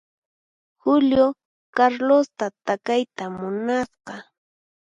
[0.81, 1.25] Julio
[1.77, 4.15] Carlosta takayta munasqa.